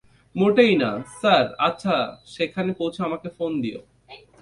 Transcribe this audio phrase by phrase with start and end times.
[0.35, 1.95] মোটেই না, স্যার আচ্ছা
[2.25, 3.79] সেখানে পৌছে আমাকে ফোন দিও।